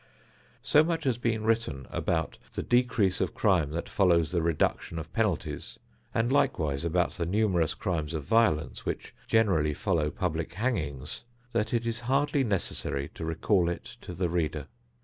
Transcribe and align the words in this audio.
So 0.63 0.83
much 0.83 1.03
has 1.03 1.19
been 1.19 1.43
written 1.43 1.85
about 1.91 2.39
the 2.55 2.63
decrease 2.63 3.21
of 3.21 3.35
crime 3.35 3.69
that 3.69 3.87
follows 3.87 4.31
the 4.31 4.41
reduction 4.41 4.97
of 4.97 5.13
penalties, 5.13 5.77
and 6.11 6.31
likewise 6.31 6.83
about 6.83 7.11
the 7.11 7.25
numerous 7.27 7.75
crimes 7.75 8.15
of 8.15 8.23
violence 8.23 8.83
which 8.83 9.13
generally 9.27 9.75
follow 9.75 10.09
public 10.09 10.53
hangings, 10.55 11.23
that 11.51 11.71
it 11.71 11.85
is 11.85 11.99
hardly 11.99 12.43
necessary 12.43 13.09
to 13.09 13.23
recall 13.23 13.69
it 13.69 13.95
to 14.01 14.15
the 14.15 14.27
reader. 14.27 14.65